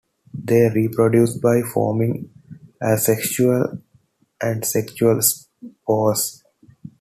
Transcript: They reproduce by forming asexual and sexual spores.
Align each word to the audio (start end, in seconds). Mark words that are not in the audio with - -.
They 0.33 0.67
reproduce 0.73 1.37
by 1.37 1.61
forming 1.61 2.31
asexual 2.83 3.83
and 4.41 4.65
sexual 4.65 5.21
spores. 5.21 6.41